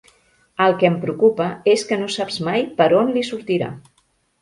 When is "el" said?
0.67-0.73